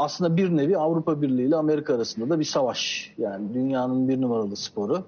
[0.00, 3.12] aslında bir nevi Avrupa Birliği ile Amerika arasında da bir savaş.
[3.18, 5.04] Yani dünyanın bir numaralı sporu,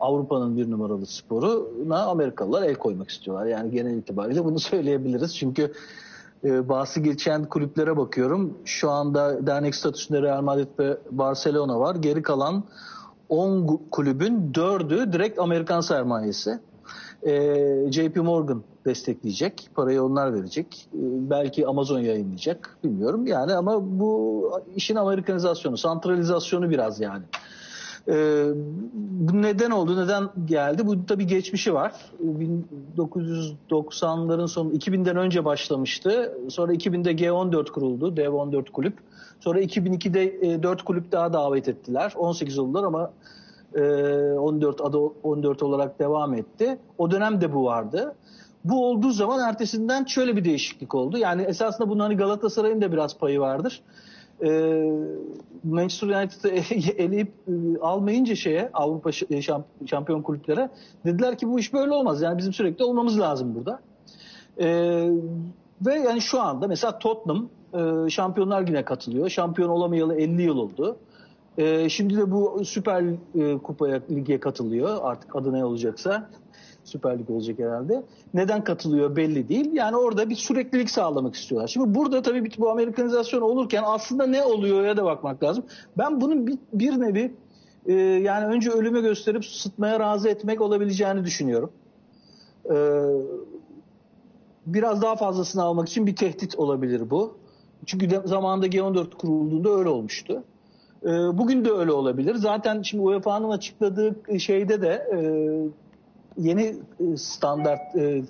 [0.00, 3.46] Avrupa'nın bir numaralı sporuna Amerikalılar el koymak istiyorlar.
[3.46, 5.36] Yani genel itibariyle bunu söyleyebiliriz.
[5.36, 5.72] Çünkü
[6.44, 8.58] e, bahsi geçen kulüplere bakıyorum.
[8.64, 11.94] Şu anda dernek statüsünde Real Madrid ve Barcelona var.
[11.94, 12.64] Geri kalan
[13.28, 16.60] 10 kulübün 4'ü direkt Amerikan sermayesi.
[17.26, 17.32] E,
[17.90, 19.70] JP Morgan destekleyecek.
[19.74, 20.88] Parayı onlar verecek.
[20.94, 20.98] E,
[21.30, 22.78] belki Amazon yayınlayacak.
[22.84, 27.24] Bilmiyorum yani ama bu işin Amerikanizasyonu, santralizasyonu biraz yani.
[28.08, 28.44] Ee,
[28.92, 30.86] bu neden oldu, neden geldi?
[30.86, 31.92] Bu tabii geçmişi var.
[32.98, 36.38] 1990'ların sonu, 2000'den önce başlamıştı.
[36.48, 38.98] Sonra 2000'de G14 kuruldu, Dev 14 kulüp.
[39.40, 42.12] Sonra 2002'de 4 kulüp daha davet ettiler.
[42.16, 43.10] 18 oldular ama
[43.74, 46.78] 14 adı 14 olarak devam etti.
[46.98, 48.14] O dönemde bu vardı.
[48.64, 51.18] Bu olduğu zaman ertesinden şöyle bir değişiklik oldu.
[51.18, 53.82] Yani esasında bunun hani Galatasaray'ın da biraz payı vardır
[54.42, 54.50] e,
[55.64, 56.48] Manchester United'ı
[57.02, 59.42] eleyip e, almayınca şeye Avrupa e,
[59.86, 60.70] şampiyon kulüplere
[61.04, 62.22] dediler ki bu iş böyle olmaz.
[62.22, 63.80] Yani bizim sürekli olmamız lazım burada.
[64.58, 64.68] E,
[65.86, 69.28] ve yani şu anda mesela Tottenham e, Şampiyonlar Ligi'ne katılıyor.
[69.28, 70.96] Şampiyon olamayalı 50 yıl oldu.
[71.58, 74.98] E, şimdi de bu Süper e, Kupa'ya lige katılıyor.
[75.02, 76.30] Artık adı ne olacaksa.
[76.84, 78.02] Süper Lig olacak herhalde.
[78.34, 79.72] Neden katılıyor belli değil.
[79.72, 81.68] Yani orada bir süreklilik sağlamak istiyorlar.
[81.68, 85.64] Şimdi burada tabii bu Amerikanizasyon olurken aslında ne oluyor ya da bakmak lazım.
[85.98, 87.34] Ben bunun bir, bir nevi
[87.86, 91.72] e, yani önce ölüme gösterip sıtmaya razı etmek olabileceğini düşünüyorum.
[92.70, 92.76] E,
[94.66, 97.38] biraz daha fazlasını almak için bir tehdit olabilir bu.
[97.86, 100.44] Çünkü de, zamanında G14 kurulduğunda öyle olmuştu.
[101.04, 102.34] E, bugün de öyle olabilir.
[102.34, 105.20] Zaten şimdi UEFA'nın açıkladığı şeyde de e,
[106.36, 108.22] yeni e, standart e, e,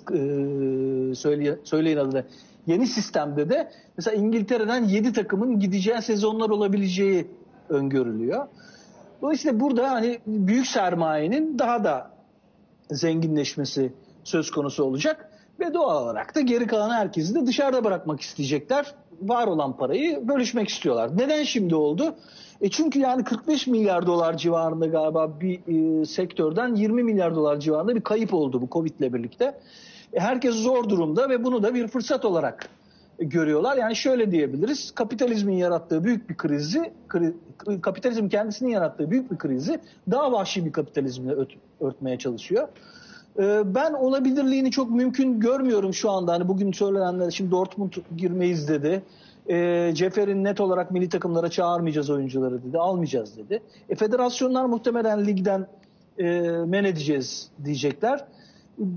[1.15, 2.23] söyle, söyleyin adını
[2.67, 7.27] yeni sistemde de mesela İngiltere'den 7 takımın gideceği sezonlar olabileceği
[7.69, 8.47] öngörülüyor.
[9.21, 12.11] Dolayısıyla burada hani büyük sermayenin daha da
[12.91, 13.93] zenginleşmesi
[14.23, 15.30] söz konusu olacak
[15.61, 18.93] ve doğal olarak da geri kalan herkesi de dışarıda bırakmak isteyecekler.
[19.21, 21.17] Var olan parayı bölüşmek istiyorlar.
[21.17, 22.15] Neden şimdi oldu?
[22.61, 25.59] E çünkü yani 45 milyar dolar civarında galiba bir
[26.01, 29.45] e, sektörden 20 milyar dolar civarında bir kayıp oldu bu Covid ile birlikte.
[30.13, 32.69] E, herkes zor durumda ve bunu da bir fırsat olarak
[33.19, 33.77] görüyorlar.
[33.77, 34.91] Yani şöyle diyebiliriz.
[34.91, 37.33] Kapitalizmin yarattığı büyük bir krizi, kri,
[37.81, 39.79] kapitalizm kendisinin yarattığı büyük bir krizi
[40.11, 41.49] daha vahşi bir kapitalizmle ört,
[41.81, 42.67] örtmeye çalışıyor.
[43.39, 46.33] E, ben olabilirliğini çok mümkün görmüyorum şu anda.
[46.33, 49.03] Hani bugün söylenenler şimdi Dortmund girmeyiz dedi.
[49.49, 52.77] E, Cefer'in net olarak milli takımlara çağırmayacağız oyuncuları dedi.
[52.77, 53.61] Almayacağız dedi.
[53.89, 55.67] E, federasyonlar muhtemelen ligden
[56.17, 56.23] e,
[56.65, 58.25] men edeceğiz diyecekler.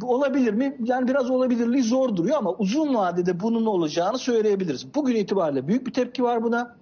[0.03, 0.77] Olabilir mi?
[0.85, 4.95] Yani biraz olabilirliği zor duruyor ama uzun vadede bunun olacağını söyleyebiliriz.
[4.95, 6.77] Bugün itibariyle büyük bir tepki var buna.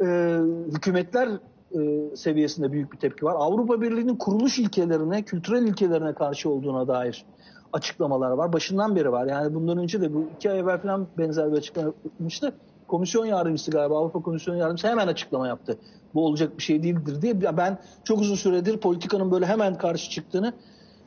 [0.00, 0.38] E,
[0.74, 1.28] hükümetler
[1.74, 3.34] e, seviyesinde büyük bir tepki var.
[3.38, 7.24] Avrupa Birliği'nin kuruluş ilkelerine, kültürel ilkelerine karşı olduğuna dair
[7.72, 8.52] açıklamalar var.
[8.52, 9.26] Başından beri var.
[9.26, 12.54] Yani bundan önce de bu iki ay evvel falan benzer bir açıklama yapmıştı
[12.88, 15.78] komisyon yardımcısı galiba Avrupa Komisyon Yardımcısı hemen açıklama yaptı.
[16.14, 17.56] Bu olacak bir şey değildir diye.
[17.56, 20.52] Ben çok uzun süredir politikanın böyle hemen karşı çıktığını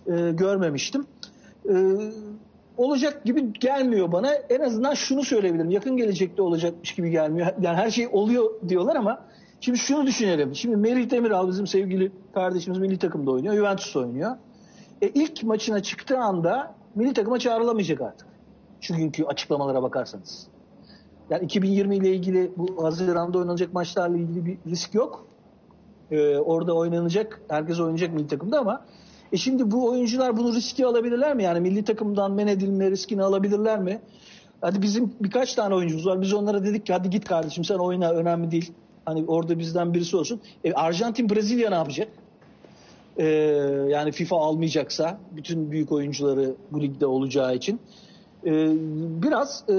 [0.07, 1.05] e, görmemiştim.
[1.69, 1.75] E,
[2.77, 4.33] olacak gibi gelmiyor bana.
[4.33, 5.69] En azından şunu söyleyebilirim.
[5.69, 7.47] Yakın gelecekte olacakmış gibi gelmiyor.
[7.61, 9.25] Yani her şey oluyor diyorlar ama
[9.59, 10.55] şimdi şunu düşünelim.
[10.55, 13.55] Şimdi Melih Demiral bizim sevgili kardeşimiz milli takımda oynuyor.
[13.55, 14.37] Juventus oynuyor.
[15.01, 18.27] E, ilk maçına çıktığı anda milli takıma çağrılamayacak artık.
[18.81, 20.47] Şu günkü açıklamalara bakarsanız.
[21.29, 25.27] Yani 2020 ile ilgili bu Haziran'da oynanacak maçlarla ilgili bir risk yok.
[26.11, 28.85] Ee, orada oynanacak, herkes oynayacak milli takımda ama
[29.31, 31.43] e şimdi bu oyuncular bunu riski alabilirler mi?
[31.43, 34.01] Yani milli takımdan men edilme riskini alabilirler mi?
[34.61, 36.21] Hadi bizim birkaç tane oyuncumuz var.
[36.21, 38.73] Biz onlara dedik ki hadi git kardeşim sen oyna önemli değil.
[39.07, 40.41] Hani orada bizden birisi olsun.
[40.63, 42.07] E, Arjantin Brezilya ne yapacak?
[43.17, 43.25] Ee,
[43.89, 47.79] yani FIFA almayacaksa bütün büyük oyuncuları bu ligde olacağı için.
[48.45, 48.67] Ee,
[49.23, 49.73] biraz e,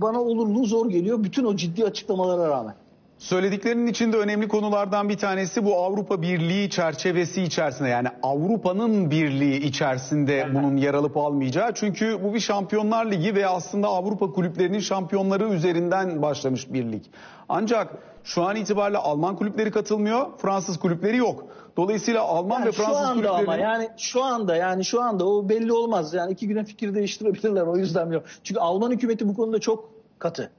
[0.00, 2.74] bana olurluğu zor geliyor bütün o ciddi açıklamalara rağmen.
[3.18, 10.48] Söylediklerinin içinde önemli konulardan bir tanesi bu Avrupa Birliği çerçevesi içerisinde yani Avrupa'nın birliği içerisinde
[10.54, 11.74] bunun yer alıp almayacağı.
[11.74, 17.02] Çünkü bu bir Şampiyonlar Ligi ve aslında Avrupa kulüplerinin şampiyonları üzerinden başlamış bir lig.
[17.48, 17.94] Ancak
[18.24, 21.46] şu an itibariyle Alman kulüpleri katılmıyor, Fransız kulüpleri yok.
[21.76, 23.30] Dolayısıyla Alman yani ve Fransız şu anda kulüpleri...
[23.30, 26.14] ama yani şu anda yani şu anda o belli olmaz.
[26.14, 28.24] Yani iki güne fikir değiştirebilirler o yüzden yok.
[28.44, 30.50] Çünkü Alman hükümeti bu konuda çok katı.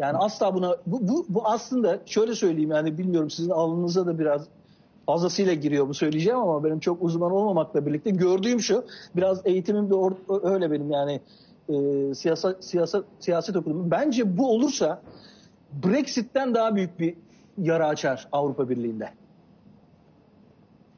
[0.00, 4.42] Yani asla buna bu, bu, bu aslında şöyle söyleyeyim yani bilmiyorum sizin alnınıza da biraz
[5.06, 8.84] fazlasıyla giriyor bu söyleyeceğim ama benim çok uzman olmamakla birlikte gördüğüm şu
[9.16, 9.94] biraz eğitimim de
[10.42, 11.20] öyle benim yani
[11.68, 11.74] e,
[12.14, 13.90] siyasat, siyasat, siyaset okudum.
[13.90, 15.02] Bence bu olursa
[15.84, 17.14] Brexit'ten daha büyük bir
[17.58, 19.08] yara açar Avrupa Birliği'nde.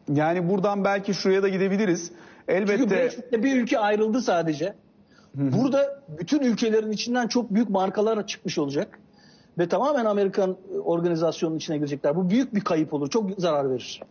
[0.08, 2.08] Yani buradan belki şuraya da gidebiliriz.
[2.08, 4.74] Çünkü Elbette Brexit'te bir ülke ayrıldı sadece.
[5.34, 8.98] Burada bütün ülkelerin içinden çok büyük markalar çıkmış olacak.
[9.58, 12.16] Ve tamamen Amerikan organizasyonun içine girecekler.
[12.16, 13.10] Bu büyük bir kayıp olur.
[13.10, 14.02] Çok zarar verir.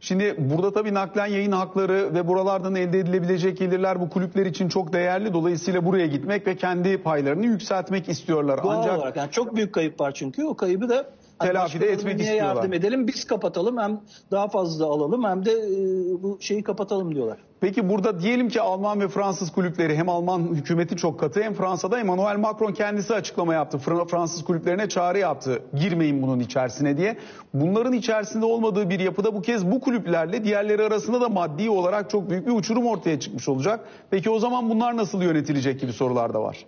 [0.00, 4.92] Şimdi burada tabii naklen yayın hakları ve buralardan elde edilebilecek gelirler bu kulüpler için çok
[4.92, 5.32] değerli.
[5.32, 8.62] Dolayısıyla buraya gitmek ve kendi paylarını yükseltmek istiyorlar.
[8.62, 10.44] Doğal Ancak olarak yani çok büyük kayıp var çünkü.
[10.44, 11.06] O kaybı da
[11.42, 12.54] Telafi de etmek istiyorlar.
[12.54, 14.00] yardım edelim biz kapatalım hem
[14.30, 17.38] daha fazla alalım hem de e, bu şeyi kapatalım diyorlar.
[17.60, 22.00] Peki burada diyelim ki Alman ve Fransız kulüpleri hem Alman hükümeti çok katı hem Fransa'da
[22.00, 23.78] Emmanuel Macron kendisi açıklama yaptı.
[23.78, 25.62] Fra- Fransız kulüplerine çağrı yaptı.
[25.80, 27.16] Girmeyin bunun içerisine diye.
[27.54, 32.30] Bunların içerisinde olmadığı bir yapıda bu kez bu kulüplerle diğerleri arasında da maddi olarak çok
[32.30, 33.80] büyük bir uçurum ortaya çıkmış olacak.
[34.10, 36.66] Peki o zaman bunlar nasıl yönetilecek gibi sorular da var.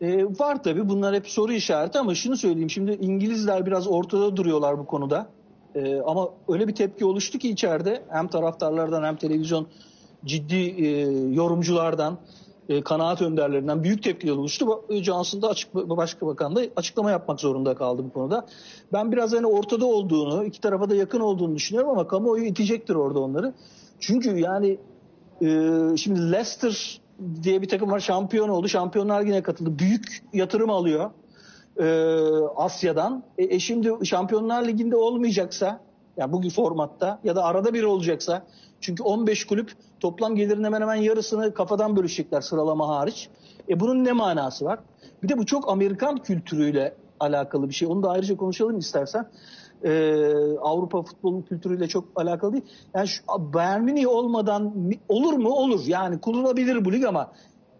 [0.00, 4.78] E, var tabii bunlar hep soru işareti ama şunu söyleyeyim şimdi İngilizler biraz ortada duruyorlar
[4.78, 5.26] bu konuda.
[5.74, 9.66] E, ama öyle bir tepki oluştu ki içeride hem taraftarlardan hem televizyon
[10.24, 11.00] ciddi e,
[11.34, 12.18] yorumculardan
[12.68, 14.66] e, kanaat önderlerinden büyük tepkiler oluştu.
[14.66, 18.46] Bu- Johnson da açık, başka bakan da açıklama yapmak zorunda kaldı bu konuda.
[18.92, 23.20] Ben biraz hani ortada olduğunu, iki tarafa da yakın olduğunu düşünüyorum ama kamuoyu itecektir orada
[23.20, 23.54] onları.
[24.00, 24.78] Çünkü yani
[25.42, 26.99] ee, şimdi Leicester
[27.42, 28.68] diye bir takım var şampiyon oldu.
[28.68, 29.78] Şampiyonlar Ligi'ne katıldı.
[29.78, 31.10] Büyük yatırım alıyor
[31.80, 31.84] ee,
[32.56, 33.24] Asya'dan.
[33.38, 35.80] E, e şimdi Şampiyonlar Ligi'nde olmayacaksa
[36.16, 38.46] yani bugün formatta ya da arada bir olacaksa
[38.80, 43.28] çünkü 15 kulüp toplam gelirin hemen hemen yarısını kafadan bölüşecekler sıralama hariç.
[43.68, 44.78] E bunun ne manası var?
[45.22, 47.88] Bir de bu çok Amerikan kültürüyle alakalı bir şey.
[47.88, 49.28] Onu da ayrıca konuşalım istersen.
[49.84, 52.64] Ee, Avrupa futbolu kültürüyle çok alakalı değil.
[52.94, 54.74] Yani şu Bayern Münih olmadan
[55.08, 55.48] olur mu?
[55.50, 55.80] Olur.
[55.86, 57.32] Yani kurulabilir bu lig ama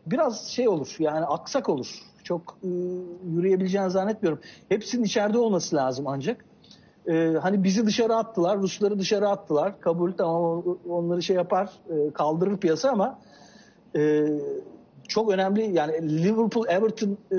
[0.06, 0.97] biraz şey olur.
[0.99, 1.87] Yani aksak olur.
[2.25, 2.69] Çok e,
[3.31, 4.41] yürüyebileceğini zannetmiyorum.
[4.69, 6.44] Hepsinin içeride olması lazım ancak.
[7.06, 9.81] Ee, hani bizi dışarı attılar, Rusları dışarı attılar.
[9.81, 13.19] Kabul tamam onları şey yapar, e, kaldırır piyasa ama
[13.97, 14.26] e,
[15.08, 17.37] çok önemli yani Liverpool Everton e,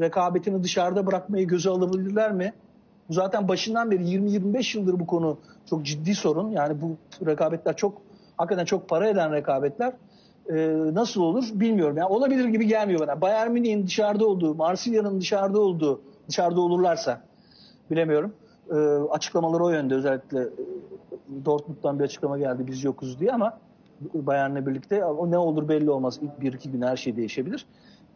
[0.00, 2.52] rekabetini dışarıda bırakmayı göze alabilirler mi?
[3.08, 5.38] Bu zaten başından beri 20-25 yıldır bu konu
[5.70, 6.50] çok ciddi sorun.
[6.50, 6.96] Yani bu
[7.26, 8.02] rekabetler çok
[8.36, 9.92] hakikaten çok para eden rekabetler.
[10.48, 10.54] E,
[10.92, 11.96] nasıl olur bilmiyorum.
[11.96, 13.20] Yani olabilir gibi gelmiyor bana.
[13.20, 17.20] Bayern Münih'in dışarıda olduğu, Marsilya'nın dışarıda olduğu, dışarıda olurlarsa
[17.90, 18.32] bilemiyorum.
[18.70, 18.74] E,
[19.10, 23.58] açıklamaları o yönde özellikle e, Dortmund'dan bir açıklama geldi biz yokuz diye ama
[24.14, 26.18] Bayern'le birlikte o ne olur belli olmaz.
[26.22, 27.66] İlk bir iki gün her şey değişebilir.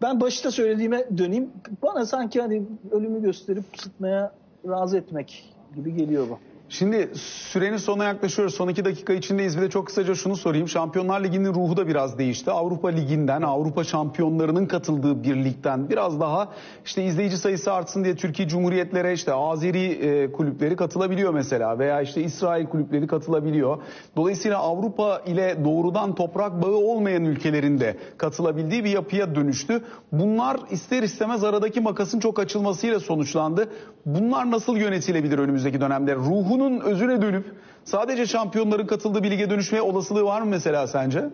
[0.02, 1.50] Ben başta söylediğime döneyim.
[1.82, 4.32] Bana sanki hani ölümü gösterip sıtmaya
[4.66, 6.38] razı etmek gibi geliyor bu.
[6.70, 8.54] Şimdi sürenin sonuna yaklaşıyoruz.
[8.54, 9.56] Son iki dakika içindeyiz.
[9.56, 10.68] Bir de çok kısaca şunu sorayım.
[10.68, 12.50] Şampiyonlar Ligi'nin ruhu da biraz değişti.
[12.50, 16.48] Avrupa Ligi'nden, Avrupa şampiyonlarının katıldığı bir ligden biraz daha
[16.84, 22.22] işte izleyici sayısı artsın diye Türkiye Cumhuriyetlere işte Azeri e, kulüpleri katılabiliyor mesela veya işte
[22.22, 23.78] İsrail kulüpleri katılabiliyor.
[24.16, 29.84] Dolayısıyla Avrupa ile doğrudan toprak bağı olmayan ülkelerin de katılabildiği bir yapıya dönüştü.
[30.12, 33.68] Bunlar ister istemez aradaki makasın çok açılmasıyla sonuçlandı.
[34.06, 36.14] Bunlar nasıl yönetilebilir önümüzdeki dönemde?
[36.58, 41.30] Ruhunun özüne dönüp sadece şampiyonların katıldığı bir lige dönüşmeye olasılığı var mı mesela sence?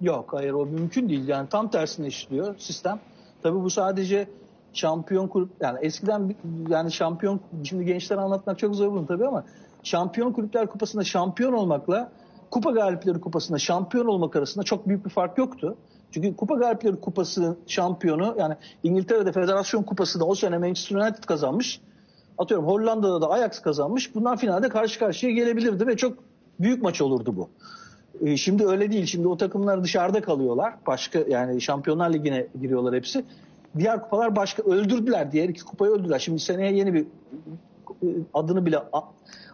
[0.00, 1.28] Yok hayır o mümkün değil.
[1.28, 3.00] Yani tam tersine işliyor sistem.
[3.42, 4.28] Tabii bu sadece
[4.72, 6.34] şampiyon kulüp yani eskiden
[6.68, 9.44] yani şampiyon şimdi gençlere anlatmak çok zor bunu tabii ama
[9.82, 12.12] şampiyon kulüpler kupasında şampiyon olmakla
[12.50, 15.76] kupa galipleri kupasında şampiyon olmak arasında çok büyük bir fark yoktu.
[16.10, 21.80] Çünkü kupa galipleri kupası şampiyonu yani İngiltere'de federasyon kupası da o sene Manchester United kazanmış.
[22.38, 24.14] Atıyorum Hollanda'da da Ajax kazanmış.
[24.14, 26.18] Bunlar finalde karşı karşıya gelebilirdi ve çok
[26.60, 27.48] büyük maç olurdu bu.
[28.26, 29.06] E, Şimdi öyle değil.
[29.06, 30.74] Şimdi o takımlar dışarıda kalıyorlar.
[30.86, 33.24] Başka yani Şampiyonlar Ligi'ne giriyorlar hepsi.
[33.78, 35.32] Diğer kupalar başka öldürdüler.
[35.32, 36.18] Diğer iki kupayı öldürdüler.
[36.18, 37.06] Şimdi seneye yeni bir
[38.02, 38.78] e, adını bile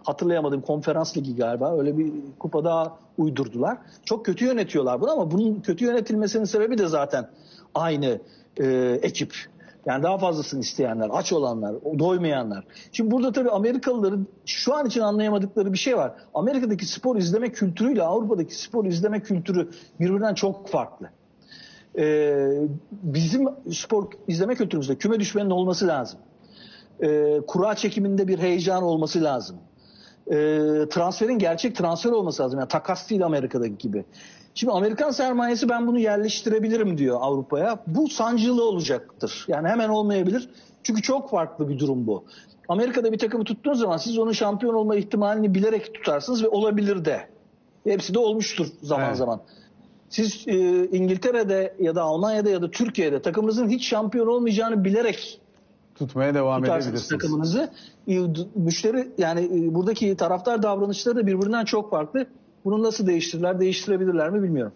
[0.03, 1.79] hatırlayamadığım konferans ligi galiba.
[1.79, 3.79] Öyle bir kupa daha uydurdular.
[4.05, 7.29] Çok kötü yönetiyorlar bunu ama bunun kötü yönetilmesinin sebebi de zaten
[7.75, 8.21] aynı
[8.57, 9.35] e, ekip.
[9.87, 12.65] Yani daha fazlasını isteyenler, aç olanlar, doymayanlar.
[12.93, 16.13] Şimdi burada tabii Amerikalıların şu an için anlayamadıkları bir şey var.
[16.35, 19.71] Amerika'daki spor izleme kültürüyle Avrupa'daki spor izleme kültürü
[20.01, 21.11] birbirinden çok farklı.
[21.99, 26.21] Ee, bizim spor izleme kültürümüzde küme düşmenin olması lazım.
[27.03, 29.57] Ee, kura çekiminde bir heyecan olması lazım.
[30.31, 32.59] Ee, transferin gerçek transfer olması lazım.
[32.59, 34.05] Yani takas değil Amerika'daki gibi.
[34.55, 37.79] Şimdi Amerikan sermayesi ben bunu yerleştirebilirim diyor Avrupa'ya.
[37.87, 39.45] Bu sancılı olacaktır.
[39.49, 40.49] Yani hemen olmayabilir.
[40.83, 42.25] Çünkü çok farklı bir durum bu.
[42.69, 47.29] Amerika'da bir takımı tuttuğunuz zaman siz onun şampiyon olma ihtimalini bilerek tutarsınız ve olabilir de.
[47.85, 49.17] Hepsi de olmuştur zaman Evet.
[49.17, 49.41] zaman.
[50.09, 55.40] Siz e, İngiltere'de ya da Almanya'da ya da Türkiye'de takımınızın hiç şampiyon olmayacağını bilerek
[56.01, 57.09] Tutmaya devam edebilirsiniz.
[57.09, 57.71] takımınızı.
[58.55, 62.27] Müşteri yani e, buradaki taraftar davranışları da birbirinden çok farklı.
[62.65, 64.73] Bunu nasıl değiştirirler, değiştirebilirler mi bilmiyorum.